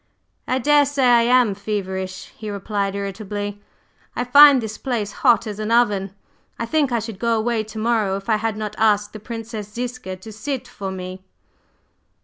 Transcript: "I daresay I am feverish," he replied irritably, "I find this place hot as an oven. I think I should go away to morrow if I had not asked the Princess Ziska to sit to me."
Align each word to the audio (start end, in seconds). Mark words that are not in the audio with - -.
"I 0.47 0.57
daresay 0.57 1.03
I 1.03 1.21
am 1.41 1.53
feverish," 1.53 2.33
he 2.35 2.49
replied 2.49 2.95
irritably, 2.95 3.61
"I 4.15 4.23
find 4.23 4.59
this 4.59 4.79
place 4.79 5.11
hot 5.11 5.45
as 5.45 5.59
an 5.59 5.69
oven. 5.69 6.15
I 6.57 6.65
think 6.65 6.91
I 6.91 6.97
should 6.97 7.19
go 7.19 7.37
away 7.37 7.63
to 7.65 7.77
morrow 7.77 8.15
if 8.17 8.27
I 8.27 8.37
had 8.37 8.57
not 8.57 8.73
asked 8.79 9.13
the 9.13 9.19
Princess 9.19 9.71
Ziska 9.71 10.15
to 10.15 10.31
sit 10.31 10.65
to 10.65 10.89
me." 10.89 11.23